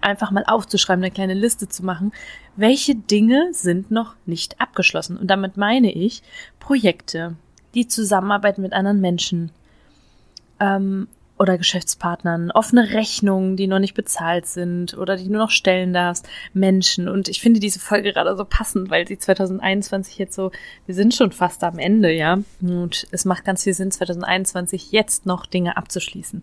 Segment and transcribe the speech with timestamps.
[0.00, 2.12] einfach mal aufzuschreiben, eine kleine Liste zu machen,
[2.56, 5.16] welche Dinge sind noch nicht abgeschlossen.
[5.16, 6.22] Und damit meine ich
[6.58, 7.36] Projekte,
[7.74, 9.52] die Zusammenarbeit mit anderen Menschen
[10.58, 11.08] ähm,
[11.38, 16.28] oder Geschäftspartnern, offene Rechnungen, die noch nicht bezahlt sind oder die du noch stellen darfst,
[16.52, 17.08] Menschen.
[17.08, 20.50] Und ich finde diese Folge gerade so passend, weil sie 2021 jetzt so,
[20.84, 22.40] wir sind schon fast am Ende, ja.
[22.60, 26.42] Und es macht ganz viel Sinn, 2021 jetzt noch Dinge abzuschließen.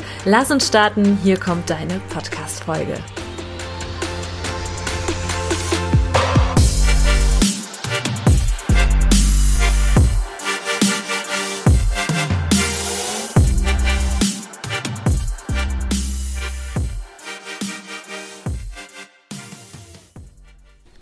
[0.25, 2.97] Lass uns starten, hier kommt deine Podcast-Folge.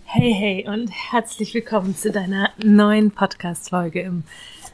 [0.05, 4.23] Hey, hey und herzlich willkommen zu deiner neuen Podcast-Folge im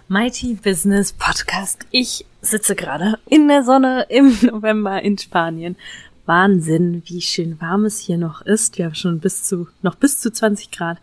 [0.08, 1.86] Mighty Business Podcast.
[1.92, 5.76] Ich sitze gerade in der Sonne im November in Spanien.
[6.26, 8.78] Wahnsinn, wie schön warm es hier noch ist.
[8.78, 10.98] Wir haben schon bis zu, noch bis zu 20 Grad.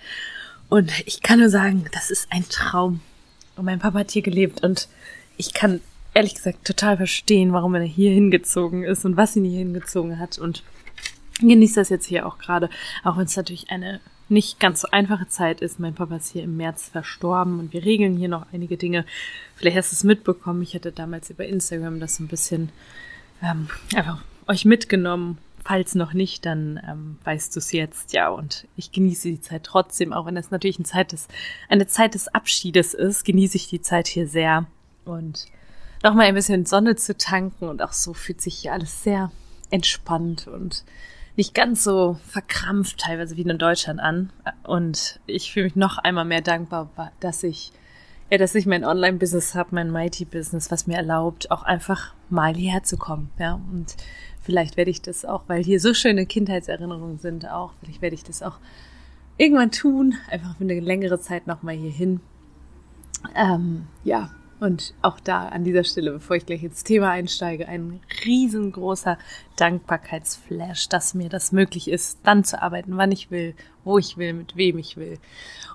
[0.68, 3.00] Und ich kann nur sagen, das ist ein Traum.
[3.56, 4.88] Und mein Papa hat hier gelebt und
[5.36, 5.80] ich kann
[6.14, 10.38] ehrlich gesagt total verstehen, warum er hier hingezogen ist und was ihn hier hingezogen hat
[10.38, 10.62] und
[11.40, 12.68] genießt das jetzt hier auch gerade,
[13.04, 14.00] auch wenn es natürlich eine
[14.32, 15.78] nicht ganz so einfache Zeit ist.
[15.78, 19.04] Mein Papa ist hier im März verstorben und wir regeln hier noch einige Dinge.
[19.56, 20.62] Vielleicht hast du es mitbekommen.
[20.62, 22.70] Ich hatte damals über Instagram das so ein bisschen
[23.42, 25.38] ähm, einfach euch mitgenommen.
[25.64, 28.30] Falls noch nicht, dann ähm, weißt du es jetzt, ja.
[28.30, 31.28] Und ich genieße die Zeit trotzdem, auch wenn es natürlich eine Zeit des,
[31.68, 34.66] eine Zeit des Abschiedes ist, genieße ich die Zeit hier sehr.
[35.04, 35.46] Und
[36.02, 39.30] nochmal ein bisschen Sonne zu tanken und auch so fühlt sich hier alles sehr
[39.70, 40.84] entspannt und
[41.36, 44.30] nicht ganz so verkrampft teilweise wie in Deutschland an.
[44.64, 47.72] Und ich fühle mich noch einmal mehr dankbar, dass ich,
[48.30, 52.82] ja, dass ich mein Online-Business habe, mein Mighty-Business, was mir erlaubt, auch einfach mal hierher
[52.82, 53.30] zu kommen.
[53.38, 53.96] Ja, und
[54.42, 58.24] vielleicht werde ich das auch, weil hier so schöne Kindheitserinnerungen sind, auch, vielleicht werde ich
[58.24, 58.58] das auch
[59.38, 62.20] irgendwann tun, einfach für eine längere Zeit nochmal hier hin.
[63.34, 64.30] Ähm, ja,
[64.62, 69.18] und auch da an dieser Stelle, bevor ich gleich ins Thema einsteige, ein riesengroßer
[69.56, 74.34] Dankbarkeitsflash, dass mir das möglich ist, dann zu arbeiten, wann ich will, wo ich will,
[74.34, 75.18] mit wem ich will.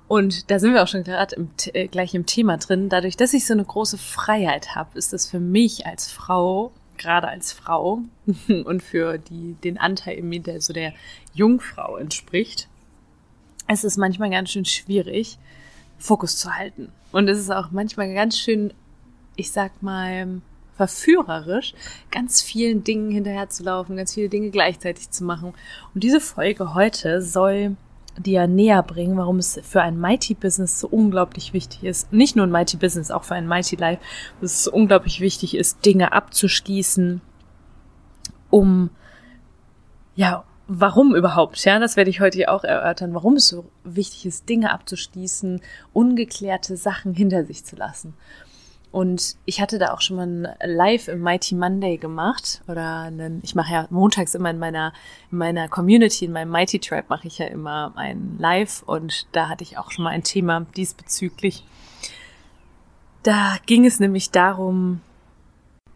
[0.07, 2.87] Und da sind wir auch schon gerade im, äh, gleich im Thema drin.
[2.87, 7.27] Dadurch, dass ich so eine große Freiheit habe, ist das für mich als Frau, gerade
[7.27, 8.03] als Frau
[8.47, 10.93] und für die, den Anteil in mir, der so der
[11.33, 12.69] Jungfrau entspricht,
[13.67, 15.37] es ist manchmal ganz schön schwierig,
[15.97, 16.91] Fokus zu halten.
[17.11, 18.73] Und es ist auch manchmal ganz schön,
[19.35, 20.41] ich sag mal,
[20.75, 21.73] verführerisch,
[22.11, 25.53] ganz vielen Dingen hinterherzulaufen, ganz viele Dinge gleichzeitig zu machen.
[25.93, 27.75] Und diese Folge heute soll
[28.17, 32.11] dir näher bringen, warum es für ein Mighty Business so unglaublich wichtig ist.
[32.11, 34.01] Nicht nur ein Mighty Business, auch für ein Mighty Life,
[34.41, 37.21] dass es so unglaublich wichtig ist, Dinge abzuschließen,
[38.49, 38.89] um,
[40.15, 41.63] ja, warum überhaupt?
[41.63, 45.61] Ja, das werde ich heute auch erörtern, warum es so wichtig ist, Dinge abzuschließen,
[45.93, 48.13] ungeklärte Sachen hinter sich zu lassen.
[48.91, 53.41] Und ich hatte da auch schon mal ein Live im Mighty Monday gemacht oder einen,
[53.43, 54.93] ich mache ja montags immer in meiner
[55.29, 59.49] in meiner Community, in meinem Mighty Tribe mache ich ja immer ein Live und da
[59.49, 61.65] hatte ich auch schon mal ein Thema diesbezüglich.
[63.23, 65.01] Da ging es nämlich darum,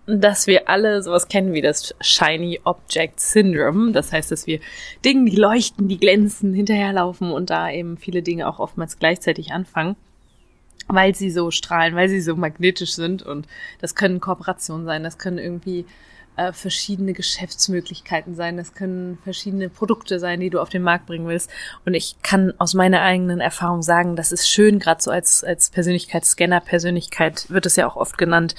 [0.07, 3.91] dass wir alle sowas kennen wie das Shiny Object Syndrome.
[3.91, 4.59] Das heißt, dass wir
[5.05, 9.95] Dinge, die leuchten, die glänzen, hinterherlaufen und da eben viele Dinge auch oftmals gleichzeitig anfangen,
[10.87, 13.23] weil sie so strahlen, weil sie so magnetisch sind.
[13.23, 13.47] Und
[13.79, 15.85] das können Kooperationen sein, das können irgendwie
[16.35, 21.27] äh, verschiedene Geschäftsmöglichkeiten sein, das können verschiedene Produkte sein, die du auf den Markt bringen
[21.27, 21.51] willst.
[21.85, 25.69] Und ich kann aus meiner eigenen Erfahrung sagen, das ist schön, gerade so als, als
[25.69, 28.55] Persönlichkeitsscanner, Persönlichkeit wird es ja auch oft genannt,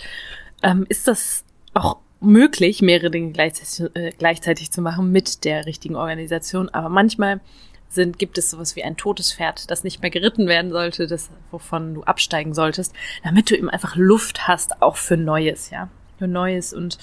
[0.63, 1.42] ähm, ist das
[1.75, 6.69] auch möglich, mehrere Dinge gleichzeitig, äh, gleichzeitig zu machen mit der richtigen Organisation.
[6.69, 7.41] Aber manchmal
[7.89, 11.31] sind, gibt es sowas wie ein totes Pferd, das nicht mehr geritten werden sollte, das,
[11.51, 15.89] wovon du absteigen solltest, damit du eben einfach Luft hast, auch für Neues, ja.
[16.19, 16.99] Für Neues und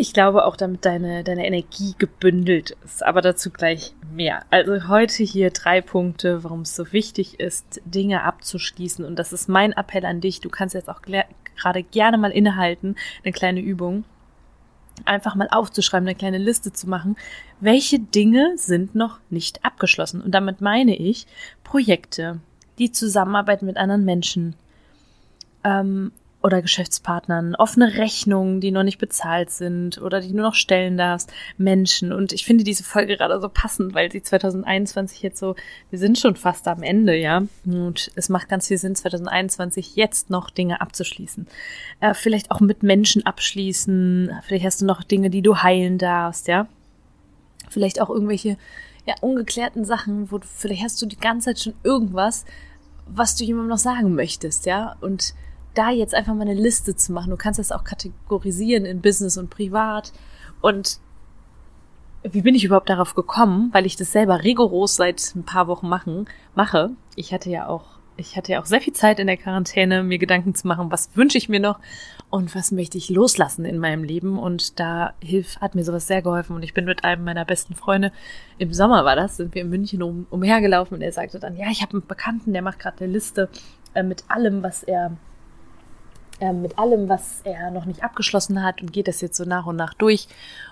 [0.00, 3.04] ich glaube auch, damit deine, deine Energie gebündelt ist.
[3.04, 4.44] Aber dazu gleich mehr.
[4.48, 9.04] Also heute hier drei Punkte, warum es so wichtig ist, Dinge abzuschließen.
[9.04, 10.40] Und das ist mein Appell an dich.
[10.40, 11.02] Du kannst jetzt auch
[11.56, 14.04] gerade gerne mal innehalten, eine kleine Übung,
[15.04, 17.16] einfach mal aufzuschreiben, eine kleine Liste zu machen,
[17.60, 20.20] welche Dinge sind noch nicht abgeschlossen.
[20.20, 21.26] Und damit meine ich
[21.64, 22.40] Projekte,
[22.78, 24.56] die Zusammenarbeit mit anderen Menschen,
[25.64, 30.96] ähm, oder Geschäftspartnern, offene Rechnungen, die noch nicht bezahlt sind oder die du noch stellen
[30.96, 32.12] darfst, Menschen.
[32.12, 35.54] Und ich finde diese Folge gerade so passend, weil sie 2021 jetzt so,
[35.90, 37.42] wir sind schon fast am Ende, ja.
[37.66, 41.46] Und es macht ganz viel Sinn, 2021 jetzt noch Dinge abzuschließen.
[42.00, 44.30] Äh, vielleicht auch mit Menschen abschließen.
[44.46, 46.66] Vielleicht hast du noch Dinge, die du heilen darfst, ja.
[47.68, 48.56] Vielleicht auch irgendwelche,
[49.06, 52.46] ja, ungeklärten Sachen, wo du, vielleicht hast du die ganze Zeit schon irgendwas,
[53.06, 54.96] was du jemandem noch sagen möchtest, ja.
[55.02, 55.34] Und
[55.74, 57.30] da jetzt einfach mal eine Liste zu machen.
[57.30, 60.12] Du kannst das auch kategorisieren in Business und Privat.
[60.60, 61.00] Und
[62.22, 63.70] wie bin ich überhaupt darauf gekommen?
[63.72, 66.90] Weil ich das selber rigoros seit ein paar Wochen machen, mache.
[67.16, 67.84] Ich hatte ja auch,
[68.16, 71.16] ich hatte ja auch sehr viel Zeit in der Quarantäne, mir Gedanken zu machen, was
[71.16, 71.78] wünsche ich mir noch
[72.28, 74.38] und was möchte ich loslassen in meinem Leben.
[74.38, 76.54] Und da hilft, hat mir sowas sehr geholfen.
[76.56, 78.12] Und ich bin mit einem meiner besten Freunde,
[78.58, 81.68] im Sommer war das, sind wir in München um, umhergelaufen und er sagte dann, ja,
[81.70, 83.48] ich habe einen Bekannten, der macht gerade eine Liste
[83.94, 85.16] äh, mit allem, was er
[86.40, 89.66] ähm, mit allem, was er noch nicht abgeschlossen hat und geht das jetzt so nach
[89.66, 90.28] und nach durch.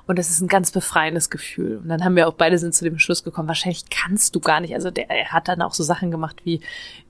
[0.06, 1.78] Und das ist ein ganz befreiendes Gefühl.
[1.78, 4.60] Und dann haben wir auch beide sind zu dem Schluss gekommen, wahrscheinlich kannst du gar
[4.60, 4.74] nicht.
[4.74, 6.60] Also der, er hat dann auch so Sachen gemacht wie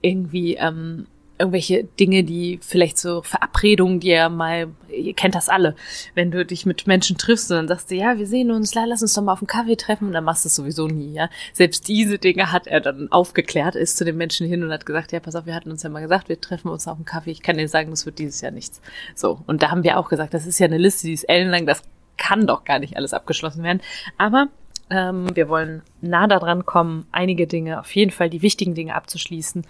[0.01, 1.07] irgendwie ähm,
[1.39, 5.75] irgendwelche Dinge, die vielleicht so Verabredungen, die er mal, ihr kennt das alle,
[6.13, 9.01] wenn du dich mit Menschen triffst und dann sagst du, ja, wir sehen uns, lass
[9.01, 11.29] uns doch mal auf einen Kaffee treffen und dann machst du es sowieso nie, ja.
[11.53, 15.11] Selbst diese Dinge hat er dann aufgeklärt, ist zu den Menschen hin und hat gesagt,
[15.13, 17.31] ja, pass auf, wir hatten uns ja mal gesagt, wir treffen uns auf einen Kaffee,
[17.31, 18.81] ich kann dir sagen, das wird dieses Jahr nichts.
[19.15, 19.39] So.
[19.47, 21.83] Und da haben wir auch gesagt, das ist ja eine Liste, die ist ellenlang, das
[22.17, 23.81] kann doch gar nicht alles abgeschlossen werden.
[24.17, 24.49] Aber
[24.89, 29.65] ähm, wir wollen nah daran kommen, einige Dinge, auf jeden Fall die wichtigen Dinge abzuschließen.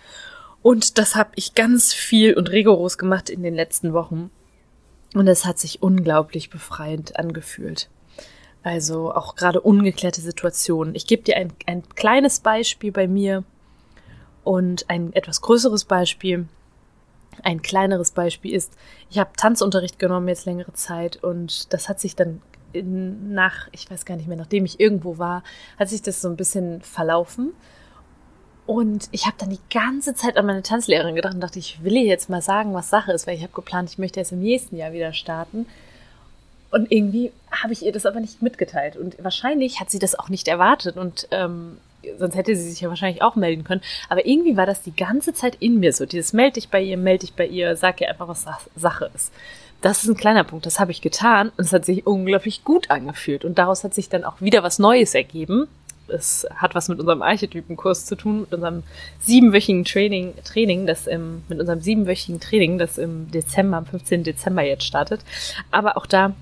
[0.61, 4.29] Und das habe ich ganz viel und rigoros gemacht in den letzten Wochen.
[5.13, 7.89] Und es hat sich unglaublich befreiend angefühlt.
[8.61, 10.93] Also auch gerade ungeklärte Situationen.
[10.95, 13.43] Ich gebe dir ein, ein kleines Beispiel bei mir
[14.43, 16.47] und ein etwas größeres Beispiel.
[17.41, 18.73] Ein kleineres Beispiel ist,
[19.09, 22.41] ich habe Tanzunterricht genommen jetzt längere Zeit und das hat sich dann
[22.73, 25.43] in, nach, ich weiß gar nicht mehr, nachdem ich irgendwo war,
[25.79, 27.53] hat sich das so ein bisschen verlaufen.
[28.69, 31.97] Und ich habe dann die ganze Zeit an meine Tanzlehrerin gedacht und dachte, ich will
[31.97, 34.41] ihr jetzt mal sagen, was Sache ist, weil ich habe geplant, ich möchte erst im
[34.41, 35.65] nächsten Jahr wieder starten.
[36.69, 38.95] Und irgendwie habe ich ihr das aber nicht mitgeteilt.
[38.95, 40.97] Und wahrscheinlich hat sie das auch nicht erwartet.
[40.97, 41.79] Und ähm,
[42.19, 43.81] sonst hätte sie sich ja wahrscheinlich auch melden können.
[44.07, 46.05] Aber irgendwie war das die ganze Zeit in mir so.
[46.05, 48.45] Dieses melde dich bei ihr, melde dich bei ihr, sag ihr einfach, was
[48.75, 49.33] Sache ist.
[49.81, 52.91] Das ist ein kleiner Punkt, das habe ich getan und es hat sich unglaublich gut
[52.91, 53.45] angefühlt.
[53.45, 55.67] Und daraus hat sich dann auch wieder was Neues ergeben
[56.11, 58.83] es hat was mit unserem Archetypenkurs zu tun, mit unserem
[59.19, 64.23] siebenwöchigen Training, Training, das im, mit unserem siebenwöchigen Training, das im Dezember, am 15.
[64.23, 65.21] Dezember jetzt startet.
[65.71, 66.33] Aber auch da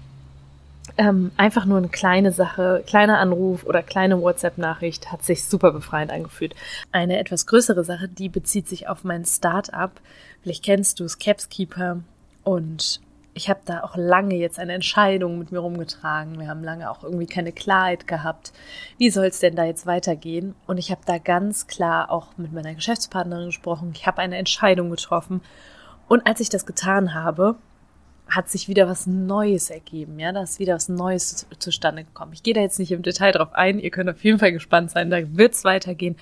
[0.97, 6.11] ähm, einfach nur eine kleine Sache, kleiner Anruf oder kleine WhatsApp-Nachricht hat sich super befreiend
[6.11, 6.55] angefühlt.
[6.91, 9.91] Eine etwas größere Sache, die bezieht sich auf mein Startup.
[10.41, 11.99] Vielleicht kennst du es, Capskeeper.
[12.43, 13.01] Und
[13.37, 16.39] ich habe da auch lange jetzt eine Entscheidung mit mir rumgetragen.
[16.39, 18.51] Wir haben lange auch irgendwie keine Klarheit gehabt.
[18.97, 20.55] Wie soll es denn da jetzt weitergehen?
[20.65, 23.91] Und ich habe da ganz klar auch mit meiner Geschäftspartnerin gesprochen.
[23.93, 25.41] Ich habe eine Entscheidung getroffen.
[26.07, 27.57] Und als ich das getan habe,
[28.29, 32.33] hat sich wieder was Neues ergeben, ja, da ist wieder was Neues zustande gekommen.
[32.33, 34.92] Ich gehe da jetzt nicht im Detail drauf ein, ihr könnt auf jeden Fall gespannt
[34.92, 36.18] sein, da wird's weitergehen.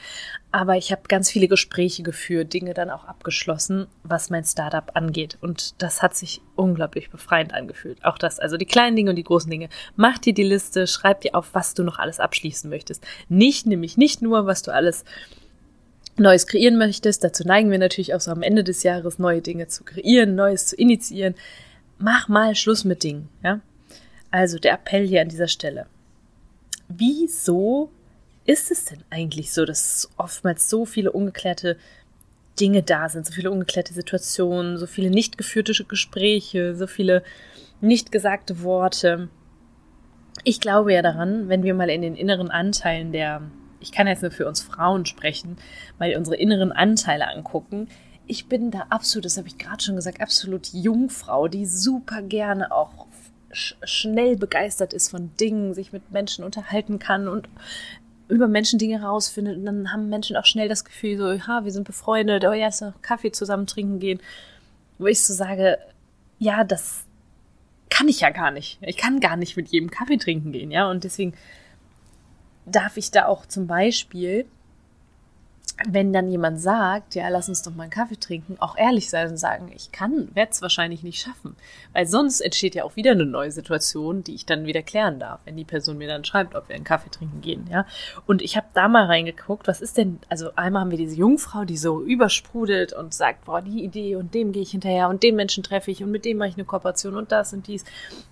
[0.52, 5.38] Aber ich habe ganz viele Gespräche geführt, Dinge dann auch abgeschlossen, was mein Startup angeht.
[5.42, 8.06] Und das hat sich unglaublich befreiend angefühlt.
[8.06, 9.68] Auch das, also die kleinen Dinge und die großen Dinge.
[9.98, 13.06] Mach dir die Liste, schreib dir auf, was du noch alles abschließen möchtest.
[13.28, 15.04] Nicht, nämlich nicht nur, was du alles
[16.18, 17.24] Neues kreieren möchtest.
[17.24, 20.68] Dazu neigen wir natürlich auch so am Ende des Jahres, neue Dinge zu kreieren, Neues
[20.68, 21.36] zu initiieren
[21.98, 23.62] mach mal Schluss mit Dingen, ja?
[24.32, 25.88] Also der Appell hier an dieser Stelle.
[26.88, 27.90] Wieso
[28.46, 31.78] ist es denn eigentlich so, dass oftmals so viele ungeklärte
[32.60, 37.24] Dinge da sind, so viele ungeklärte Situationen, so viele nicht geführte Gespräche, so viele
[37.82, 39.30] nicht gesagte Worte?
[40.44, 43.42] Ich glaube ja daran, wenn wir mal in den inneren Anteilen der,
[43.80, 45.58] ich kann jetzt nur für uns Frauen sprechen,
[45.98, 47.88] mal unsere inneren Anteile angucken,
[48.28, 52.72] ich bin da absolut, das habe ich gerade schon gesagt, absolut Jungfrau, die super gerne
[52.72, 53.08] auch
[53.52, 57.48] sch schnell begeistert ist von Dingen, sich mit Menschen unterhalten kann und
[58.28, 59.58] über Menschen Dinge rausfindet.
[59.58, 62.70] Und dann haben Menschen auch schnell das Gefühl, so, ja, wir sind befreundet, oh ja,
[62.82, 64.20] noch Kaffee zusammen trinken gehen.
[64.98, 65.78] Wo ich so sage,
[66.40, 67.06] ja, das
[67.90, 68.80] kann ich ja gar nicht.
[68.82, 70.90] Ich kann gar nicht mit jedem Kaffee trinken gehen, ja.
[70.90, 71.34] Und deswegen
[72.66, 74.46] darf ich da auch zum Beispiel
[75.90, 79.32] wenn dann jemand sagt, ja, lass uns doch mal einen Kaffee trinken, auch ehrlich sein
[79.32, 81.56] und sagen, ich kann, werde es wahrscheinlich nicht schaffen.
[81.92, 85.42] Weil sonst entsteht ja auch wieder eine neue Situation, die ich dann wieder klären darf,
[85.44, 87.86] wenn die Person mir dann schreibt, ob wir einen Kaffee trinken gehen, ja.
[88.26, 91.66] Und ich habe da mal reingeguckt, was ist denn, also einmal haben wir diese Jungfrau,
[91.66, 95.36] die so übersprudelt und sagt, boah, die Idee und dem gehe ich hinterher und den
[95.36, 97.84] Menschen treffe ich und mit dem mache ich eine Kooperation und das und dies.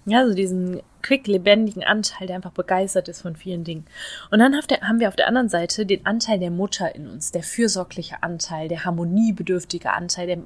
[0.05, 3.86] Ja, so diesen quick lebendigen Anteil, der einfach begeistert ist von vielen Dingen.
[4.31, 7.43] Und dann haben wir auf der anderen Seite den Anteil der Mutter in uns, der
[7.43, 10.39] fürsorgliche Anteil, der harmoniebedürftige Anteil, der,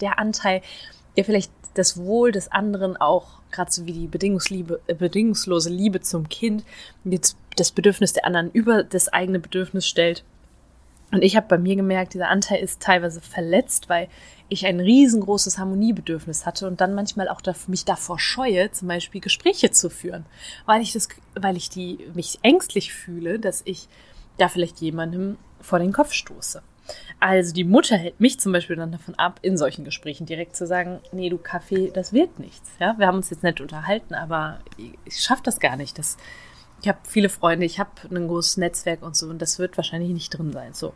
[0.00, 0.60] der Anteil,
[1.16, 6.00] der vielleicht das Wohl des anderen auch, gerade so wie die Bedingungsliebe, äh, bedingungslose Liebe
[6.00, 6.64] zum Kind,
[7.04, 10.24] das Bedürfnis der anderen über das eigene Bedürfnis stellt.
[11.12, 14.08] Und ich habe bei mir gemerkt, dieser Anteil ist teilweise verletzt, weil
[14.52, 19.70] ich ein riesengroßes Harmoniebedürfnis hatte und dann manchmal auch mich davor scheue, zum Beispiel Gespräche
[19.70, 20.26] zu führen,
[20.66, 23.88] weil ich das, weil ich die mich ängstlich fühle, dass ich
[24.38, 26.62] da vielleicht jemandem vor den Kopf stoße.
[27.20, 30.66] Also die Mutter hält mich zum Beispiel dann davon ab, in solchen Gesprächen direkt zu
[30.66, 32.70] sagen, nee, du Kaffee, das wird nichts.
[32.80, 35.98] Ja, wir haben uns jetzt nicht unterhalten, aber ich schaffe das gar nicht.
[35.98, 36.16] Das,
[36.82, 40.10] ich habe viele Freunde, ich habe ein großes Netzwerk und so und das wird wahrscheinlich
[40.10, 40.74] nicht drin sein.
[40.74, 40.92] So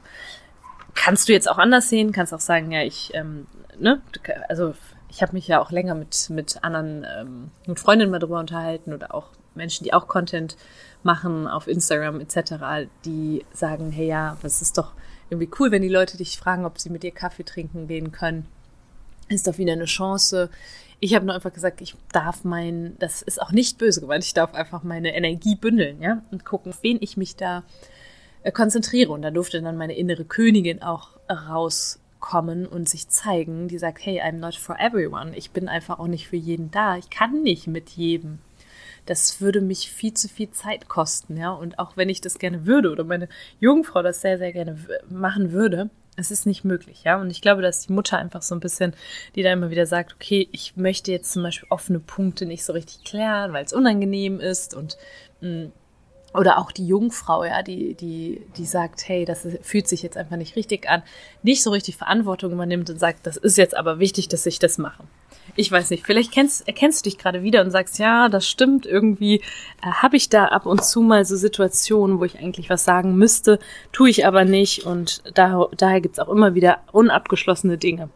[0.97, 3.47] kannst du jetzt auch anders sehen, kannst auch sagen, ja, ich, ähm,
[3.79, 4.03] ne,
[4.49, 4.75] also
[5.09, 8.93] ich habe mich ja auch länger mit, mit anderen, ähm, mit Freundinnen mal drüber unterhalten
[8.93, 10.57] oder auch Menschen, die auch Content
[11.03, 14.93] machen auf Instagram etc., die sagen, hey ja, was ist doch
[15.31, 18.47] irgendwie cool, wenn die Leute dich fragen, ob sie mit dir Kaffee trinken gehen können.
[19.29, 20.50] Ist doch wieder eine Chance.
[21.00, 24.35] Ich habe nur einfach gesagt, ich darf mein, das ist auch nicht böse gemeint, ich
[24.35, 27.65] darf einfach meine Energie bündeln, ja, und gucken, wen ich mich da
[28.53, 29.12] konzentriere.
[29.12, 34.21] Und da durfte dann meine innere Königin auch rauskommen und sich zeigen, die sagt, hey,
[34.21, 35.37] I'm not for everyone.
[35.37, 36.97] Ich bin einfach auch nicht für jeden da.
[36.97, 38.38] Ich kann nicht mit jedem.
[39.07, 41.53] Das würde mich viel zu viel Zeit kosten, ja.
[41.53, 43.29] Und auch wenn ich das gerne würde oder meine
[43.61, 44.76] Jungfrau das sehr, sehr gerne
[45.09, 47.21] machen würde, es ist nicht möglich, ja.
[47.21, 48.95] Und ich glaube, dass die Mutter einfach so ein bisschen,
[49.35, 52.73] die da immer wieder sagt, okay, ich möchte jetzt zum Beispiel offene Punkte nicht so
[52.73, 54.97] richtig klären, weil es unangenehm ist und
[55.41, 55.73] mh, mm,
[56.37, 60.37] oder auch die Jungfrau, ja, die, die, die sagt, hey, das fühlt sich jetzt einfach
[60.37, 61.02] nicht richtig an,
[61.43, 64.78] nicht so richtig Verantwortung übernimmt und sagt, das ist jetzt aber wichtig, dass ich das
[64.78, 65.05] mache.
[65.55, 68.85] Ich weiß nicht, vielleicht kennst, erkennst du dich gerade wieder und sagst, ja, das stimmt,
[68.85, 69.37] irgendwie
[69.83, 73.16] äh, habe ich da ab und zu mal so Situationen, wo ich eigentlich was sagen
[73.16, 73.59] müsste,
[73.93, 78.11] tue ich aber nicht und da, daher gibt's auch immer wieder unabgeschlossene Dinge.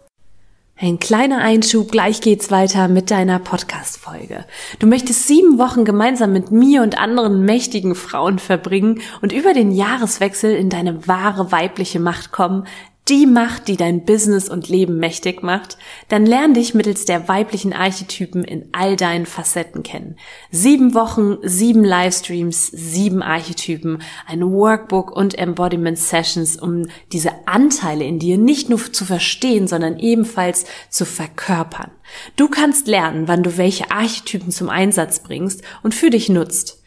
[0.83, 4.47] Ein kleiner Einschub, gleich geht's weiter mit deiner Podcast-Folge.
[4.79, 9.73] Du möchtest sieben Wochen gemeinsam mit mir und anderen mächtigen Frauen verbringen und über den
[9.73, 12.67] Jahreswechsel in deine wahre weibliche Macht kommen,
[13.11, 15.77] die Macht, die dein Business und Leben mächtig macht,
[16.09, 20.17] dann lern dich mittels der weiblichen Archetypen in all deinen Facetten kennen.
[20.53, 28.21] Sieben Wochen, sieben Livestreams, sieben Archetypen, ein Workbook und Embodiment Sessions, um diese Anteile in
[28.21, 31.91] dir nicht nur zu verstehen, sondern ebenfalls zu verkörpern.
[32.37, 36.81] Du kannst lernen, wann du welche Archetypen zum Einsatz bringst und für dich nutzt.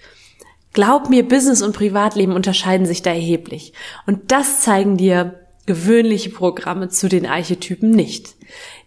[0.71, 3.73] Glaub mir, Business und Privatleben unterscheiden sich da erheblich.
[4.07, 8.35] Und das zeigen dir gewöhnliche Programme zu den Archetypen nicht.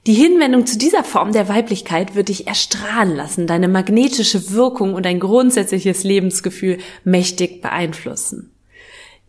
[0.06, 5.04] Die Hinwendung zu dieser Form der Weiblichkeit wird dich erstrahlen lassen, deine magnetische Wirkung und
[5.04, 8.55] dein grundsätzliches Lebensgefühl mächtig beeinflussen.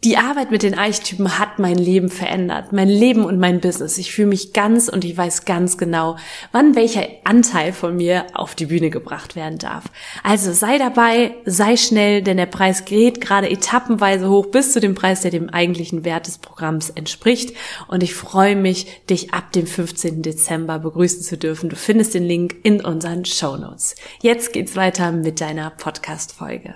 [0.04, 3.98] Die Arbeit mit den Archetypen hat mein Leben verändert, mein Leben und mein Business.
[3.98, 6.18] Ich fühle mich ganz und ich weiß ganz genau,
[6.52, 9.86] wann welcher Anteil von mir auf die Bühne gebracht werden darf.
[10.22, 14.94] Also sei dabei, sei schnell, denn der Preis geht gerade etappenweise hoch bis zu dem
[14.94, 17.58] Preis, der dem eigentlichen Wert des Programms entspricht.
[17.88, 20.22] Und ich freue mich, dich ab dem 15.
[20.22, 21.70] Dezember begrüßen zu dürfen.
[21.70, 23.96] Du findest den Link in unseren Show Notes.
[24.22, 26.76] Jetzt geht's weiter mit deiner Podcast-Folge.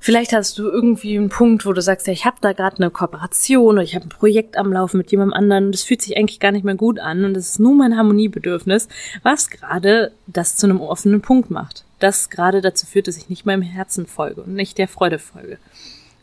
[0.00, 2.90] Vielleicht hast du irgendwie einen Punkt, wo du sagst, ja, ich habe da gerade eine
[2.90, 6.16] Kooperation oder ich habe ein Projekt am Laufen mit jemandem anderen und das fühlt sich
[6.16, 8.88] eigentlich gar nicht mehr gut an und das ist nur mein Harmoniebedürfnis,
[9.22, 11.84] was gerade das zu einem offenen Punkt macht.
[11.98, 15.58] Das gerade dazu führt, dass ich nicht meinem Herzen folge und nicht der Freude folge.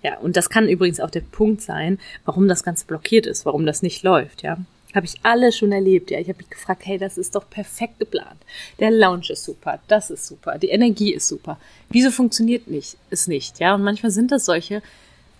[0.01, 3.65] Ja, und das kann übrigens auch der Punkt sein, warum das Ganze blockiert ist, warum
[3.65, 4.57] das nicht läuft, ja.
[4.95, 6.09] Habe ich alle schon erlebt.
[6.09, 8.39] Ja, ich habe mich gefragt, hey, das ist doch perfekt geplant.
[8.79, 11.59] Der Lounge ist super, das ist super, die Energie ist super.
[11.89, 13.59] Wieso funktioniert nicht, es nicht?
[13.59, 14.81] Ja, und manchmal sind das solche,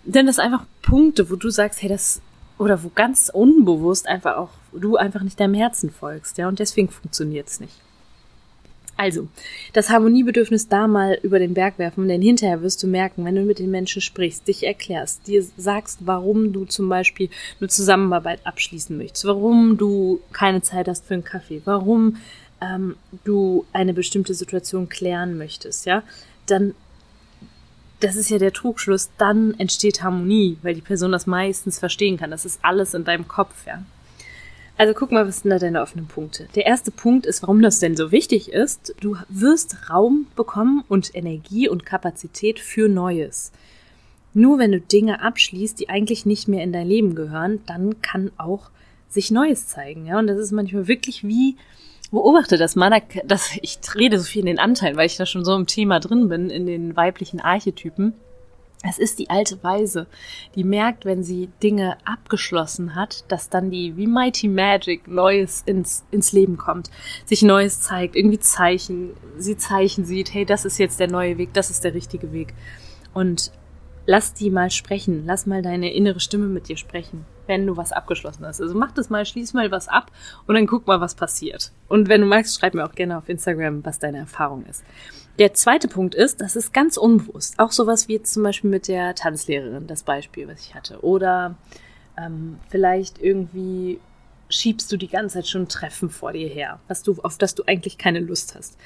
[0.04, 2.20] denn das einfach Punkte, wo du sagst, hey, das
[2.58, 6.88] oder wo ganz unbewusst einfach auch du einfach nicht deinem Herzen folgst, ja, und deswegen
[6.88, 7.74] funktioniert es nicht.
[8.96, 9.28] Also,
[9.74, 13.42] das Harmoniebedürfnis da mal über den Berg werfen, denn hinterher wirst du merken, wenn du
[13.42, 17.28] mit den Menschen sprichst, dich erklärst, dir sagst, warum du zum Beispiel
[17.60, 22.16] eine Zusammenarbeit abschließen möchtest, warum du keine Zeit hast für einen Kaffee, warum
[22.62, 26.02] ähm, du eine bestimmte Situation klären möchtest, ja,
[26.46, 26.74] dann
[28.00, 32.30] das ist ja der Trugschluss, dann entsteht Harmonie, weil die Person das meistens verstehen kann.
[32.30, 33.82] Das ist alles in deinem Kopf, ja.
[34.78, 36.48] Also guck mal, was sind da deine offenen Punkte?
[36.54, 38.94] Der erste Punkt ist, warum das denn so wichtig ist.
[39.00, 43.52] Du wirst Raum bekommen und Energie und Kapazität für Neues.
[44.34, 48.32] Nur wenn du Dinge abschließt, die eigentlich nicht mehr in dein Leben gehören, dann kann
[48.36, 48.68] auch
[49.08, 50.04] sich Neues zeigen.
[50.04, 51.56] Ja, und das ist manchmal wirklich wie,
[52.10, 55.46] beobachte das mal, dass ich rede so viel in den Anteilen, weil ich da schon
[55.46, 58.12] so im Thema drin bin, in den weiblichen Archetypen.
[58.88, 60.06] Es ist die alte Weise,
[60.54, 66.04] die merkt, wenn sie Dinge abgeschlossen hat, dass dann die wie Mighty Magic Neues ins,
[66.10, 66.90] ins Leben kommt,
[67.24, 71.52] sich Neues zeigt, irgendwie Zeichen, sie Zeichen sieht, hey, das ist jetzt der neue Weg,
[71.54, 72.54] das ist der richtige Weg.
[73.14, 73.50] Und
[74.06, 77.92] lass die mal sprechen, lass mal deine innere Stimme mit dir sprechen, wenn du was
[77.92, 78.60] abgeschlossen hast.
[78.60, 80.10] Also mach das mal, schließ mal was ab
[80.46, 81.72] und dann guck mal, was passiert.
[81.88, 84.84] Und wenn du magst, schreib mir auch gerne auf Instagram, was deine Erfahrung ist.
[85.38, 87.58] Der zweite Punkt ist, das ist ganz unbewusst.
[87.58, 91.00] Auch sowas wie jetzt zum Beispiel mit der Tanzlehrerin, das Beispiel, was ich hatte.
[91.04, 91.56] Oder
[92.16, 94.00] ähm, vielleicht irgendwie
[94.48, 97.64] schiebst du die ganze Zeit schon Treffen vor dir her, was du, auf das du
[97.66, 98.78] eigentlich keine Lust hast.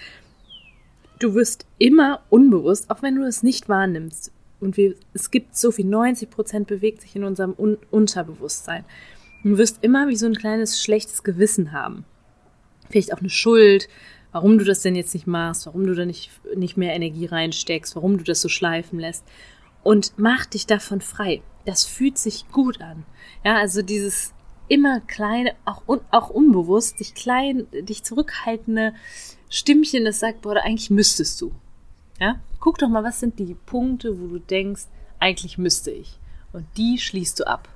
[1.19, 5.71] Du wirst immer unbewusst, auch wenn du es nicht wahrnimmst, und wir, es gibt so
[5.71, 8.85] viel, 90 Prozent bewegt sich in unserem Un Unterbewusstsein.
[9.43, 12.05] Du wirst immer wie so ein kleines schlechtes Gewissen haben.
[12.90, 13.88] Vielleicht auch eine Schuld,
[14.33, 17.97] warum du das denn jetzt nicht machst, warum du da nicht, nicht mehr Energie reinsteckst,
[17.97, 19.25] warum du das so schleifen lässt.
[19.83, 21.43] Und mach dich davon frei.
[21.64, 23.05] Das fühlt sich gut an.
[23.45, 24.35] Ja, also dieses
[24.69, 28.95] immer kleine, auch, un, auch unbewusst, dich klein, dich zurückhaltende
[29.49, 31.52] Stimmchen, das sagt, boah, eigentlich müsstest du.
[32.21, 34.85] Ja, guck doch mal, was sind die Punkte, wo du denkst,
[35.19, 36.19] eigentlich müsste ich.
[36.53, 37.69] Und die schließt du ab.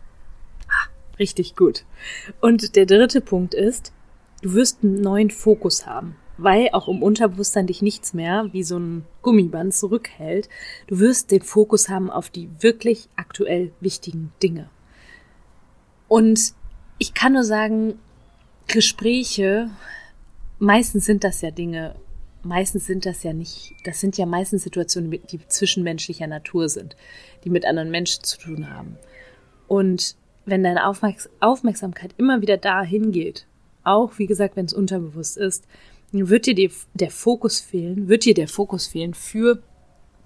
[0.68, 1.84] Ah, richtig gut.
[2.40, 3.92] Und der dritte Punkt ist,
[4.42, 8.78] du wirst einen neuen Fokus haben weil auch im Unterbewusstsein dich nichts mehr wie so
[8.78, 10.48] ein Gummiband zurückhält.
[10.86, 14.68] Du wirst den Fokus haben auf die wirklich aktuell wichtigen Dinge.
[16.08, 16.54] Und
[16.98, 17.98] ich kann nur sagen,
[18.66, 19.70] Gespräche,
[20.58, 21.94] meistens sind das ja Dinge,
[22.44, 26.96] meistens sind das ja nicht, das sind ja meistens Situationen, die zwischenmenschlicher Natur sind,
[27.44, 28.96] die mit anderen Menschen zu tun haben.
[29.66, 33.46] Und wenn deine Aufmerksamkeit immer wieder dahin geht,
[33.82, 35.66] auch wie gesagt, wenn es unterbewusst ist,
[36.12, 39.62] wird dir die, der Fokus fehlen, wird dir der Fokus fehlen für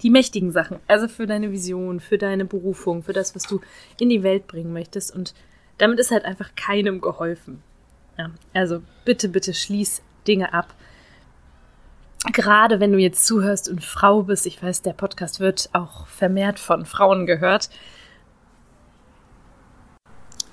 [0.02, 3.60] die mächtigen Sachen, also für deine Vision, für deine Berufung, für das, was du
[3.98, 5.14] in die Welt bringen möchtest.
[5.14, 5.34] Und
[5.78, 7.62] damit ist halt einfach keinem geholfen.
[8.16, 10.74] Ja, also bitte, bitte schließ Dinge ab.
[12.32, 16.58] Gerade wenn du jetzt zuhörst und Frau bist, ich weiß, der Podcast wird auch vermehrt
[16.58, 17.70] von Frauen gehört,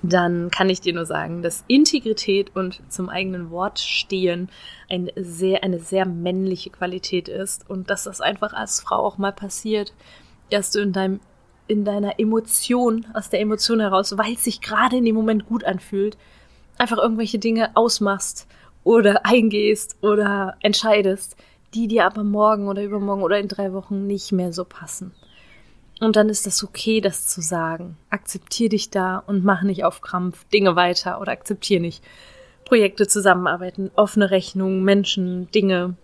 [0.04, 4.50] dann kann ich dir nur sagen, dass Integrität und zum eigenen Wort stehen
[4.90, 9.34] eine sehr, eine sehr männliche Qualität ist und dass das einfach als Frau auch mal
[9.34, 9.94] passiert,
[10.52, 11.20] dass du in deinem
[11.68, 15.64] in deiner Emotion, aus der Emotion heraus, weil es sich gerade in dem Moment gut
[15.64, 16.16] anfühlt,
[16.78, 18.48] einfach irgendwelche Dinge ausmachst
[18.84, 21.36] oder eingehst oder entscheidest,
[21.76, 25.12] die dir aber morgen oder übermorgen oder in drei Wochen nicht mehr so passen.
[26.00, 27.98] Und dann ist das okay, das zu sagen.
[28.10, 32.04] Akzeptier dich da und mach nicht auf Krampf Dinge weiter oder akzeptier nicht
[32.66, 35.96] Projekte zusammenarbeiten, offene Rechnungen, Menschen, Dinge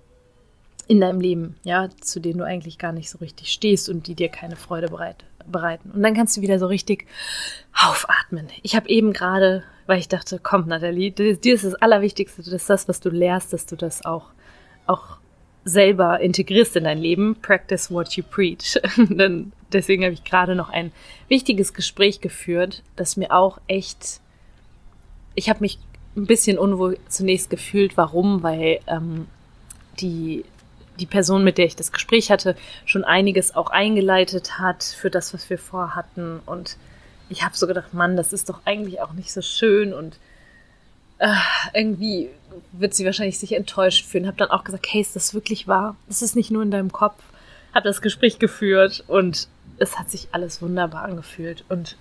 [0.87, 4.15] in deinem Leben, ja, zu denen du eigentlich gar nicht so richtig stehst und die
[4.15, 5.89] dir keine Freude bereit, bereiten.
[5.91, 7.07] Und dann kannst du wieder so richtig
[7.73, 8.47] aufatmen.
[8.61, 12.69] Ich habe eben gerade, weil ich dachte, komm, Nathalie, dir ist das Allerwichtigste, das ist
[12.69, 14.31] das, was du lehrst, dass du das auch,
[14.85, 15.17] auch
[15.63, 17.35] selber integrierst in dein Leben.
[17.41, 18.79] Practice what you preach.
[18.97, 20.91] Denn deswegen habe ich gerade noch ein
[21.27, 24.19] wichtiges Gespräch geführt, das mir auch echt.
[25.35, 25.79] Ich habe mich
[26.15, 27.95] ein bisschen unwohl zunächst gefühlt.
[27.95, 28.43] Warum?
[28.43, 29.27] Weil ähm,
[29.99, 30.43] die
[30.99, 35.33] die Person, mit der ich das Gespräch hatte, schon einiges auch eingeleitet hat für das,
[35.33, 36.39] was wir vorhatten.
[36.45, 36.77] Und
[37.29, 40.19] ich habe so gedacht, Mann, das ist doch eigentlich auch nicht so schön und
[41.21, 41.35] äh,
[41.73, 42.29] irgendwie
[42.71, 44.27] wird sie wahrscheinlich sich enttäuscht fühlen.
[44.27, 45.95] Hab dann auch gesagt, hey, ist das wirklich wahr?
[46.09, 47.21] Ist nicht nur in deinem Kopf.
[47.73, 51.95] Hab das Gespräch geführt und es hat sich alles wunderbar angefühlt und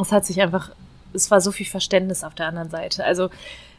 [0.00, 0.70] es hat sich einfach,
[1.14, 3.04] es war so viel Verständnis auf der anderen Seite.
[3.04, 3.30] Also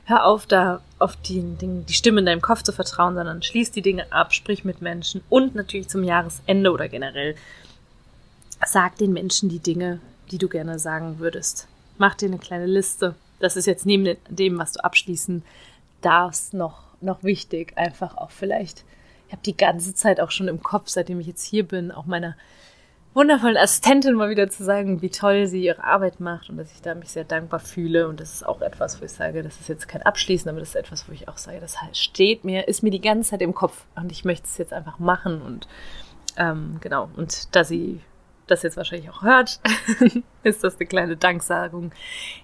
[0.05, 3.71] hör auf, da auf die, die, die Stimme in deinem Kopf zu vertrauen, sondern schließ
[3.71, 7.35] die Dinge ab, sprich mit Menschen und natürlich zum Jahresende oder generell
[8.65, 9.99] sag den Menschen die Dinge,
[10.31, 11.67] die du gerne sagen würdest.
[11.97, 15.43] Mach dir eine kleine Liste das ist jetzt neben dem, was du abschließen
[16.01, 17.73] darfst, noch, noch wichtig.
[17.77, 18.85] Einfach auch vielleicht,
[19.27, 22.05] ich habe die ganze Zeit auch schon im Kopf, seitdem ich jetzt hier bin, auch
[22.05, 22.35] meiner
[23.13, 26.81] wundervollen Assistentin mal wieder zu sagen, wie toll sie ihre Arbeit macht und dass ich
[26.81, 28.07] da mich sehr dankbar fühle.
[28.07, 30.69] Und das ist auch etwas, wo ich sage, das ist jetzt kein Abschließen, aber das
[30.69, 33.55] ist etwas, wo ich auch sage, das steht mir, ist mir die ganze Zeit im
[33.55, 35.67] Kopf und ich möchte es jetzt einfach machen und
[36.37, 37.09] ähm, genau.
[37.17, 37.99] Und da sie
[38.51, 39.59] das jetzt wahrscheinlich auch hört,
[40.43, 41.91] ist das eine kleine Danksagung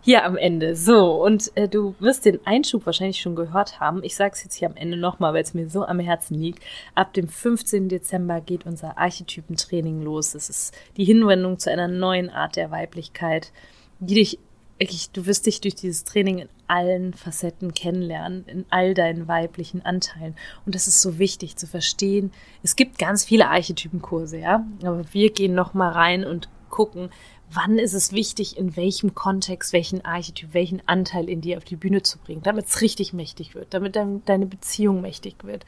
[0.01, 0.75] hier am Ende.
[0.75, 4.03] So, und äh, du wirst den Einschub wahrscheinlich schon gehört haben.
[4.03, 6.63] Ich sage es jetzt hier am Ende nochmal, weil es mir so am Herzen liegt.
[6.93, 7.89] Ab dem 15.
[7.89, 10.35] Dezember geht unser Archetypentraining los.
[10.35, 13.51] Es ist die Hinwendung zu einer neuen Art der Weiblichkeit,
[13.99, 14.39] die dich
[14.77, 19.85] wirklich, du wirst dich durch dieses Training in allen Facetten kennenlernen, in all deinen weiblichen
[19.85, 20.35] Anteilen.
[20.65, 22.31] Und das ist so wichtig zu verstehen.
[22.63, 27.09] Es gibt ganz viele Archetypenkurse, ja, aber wir gehen noch mal rein und gucken,
[27.49, 31.75] wann ist es wichtig, in welchem Kontext, welchen Archetyp, welchen Anteil in dir auf die
[31.77, 35.65] Bühne zu bringen, damit es richtig mächtig wird, damit dein, deine Beziehung mächtig wird,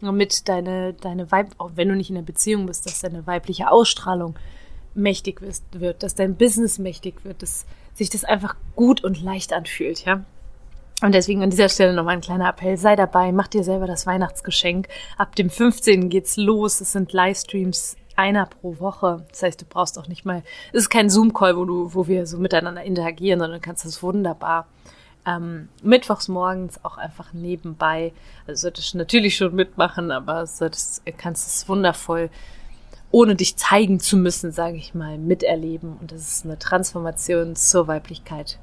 [0.00, 3.70] damit deine, deine Weib, auch wenn du nicht in der Beziehung bist, dass deine weibliche
[3.70, 4.36] Ausstrahlung
[4.94, 5.42] mächtig
[5.72, 10.24] wird, dass dein Business mächtig wird, dass sich das einfach gut und leicht anfühlt, ja.
[11.02, 12.78] Und deswegen an dieser Stelle nochmal ein kleiner Appell.
[12.78, 14.88] Sei dabei, mach dir selber das Weihnachtsgeschenk.
[15.18, 16.08] Ab dem 15.
[16.08, 16.80] geht's los.
[16.80, 19.26] Es sind Livestreams einer pro Woche.
[19.30, 22.26] Das heißt, du brauchst auch nicht mal, es ist kein Zoom-Call, wo du, wo wir
[22.26, 24.66] so miteinander interagieren, sondern du kannst das wunderbar
[25.26, 28.12] ähm, mittwochs morgens auch einfach nebenbei.
[28.46, 32.30] Also solltest du natürlich schon mitmachen, aber solltest, kannst es wundervoll
[33.10, 35.96] ohne dich zeigen zu müssen, sage ich mal, miterleben.
[36.00, 38.58] Und das ist eine Transformation zur Weiblichkeit,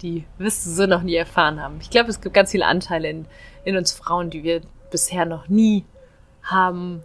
[0.00, 1.78] die wirst du so noch nie erfahren haben.
[1.80, 3.26] Ich glaube, es gibt ganz viele Anteile in,
[3.64, 5.84] in uns Frauen, die wir bisher noch nie
[6.42, 7.02] haben,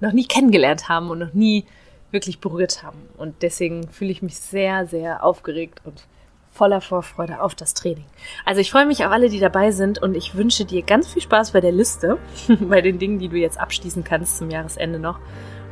[0.00, 1.64] noch nie kennengelernt haben und noch nie
[2.10, 2.98] wirklich berührt haben.
[3.16, 6.04] Und deswegen fühle ich mich sehr, sehr aufgeregt und
[6.52, 8.04] voller Vorfreude auf das Training.
[8.44, 11.22] Also ich freue mich auf alle, die dabei sind und ich wünsche dir ganz viel
[11.22, 12.18] Spaß bei der Liste,
[12.60, 15.20] bei den Dingen, die du jetzt abschließen kannst zum Jahresende noch.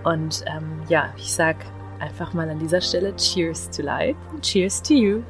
[0.08, 1.56] Und ähm, ja, ich sag
[1.98, 5.22] einfach mal an dieser Stelle Cheers to Life Cheers to You.